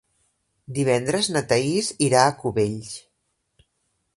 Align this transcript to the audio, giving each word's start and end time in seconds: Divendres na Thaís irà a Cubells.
Divendres 0.77 1.29
na 1.35 1.43
Thaís 1.51 1.91
irà 2.07 2.25
a 2.31 2.35
Cubells. 2.41 2.91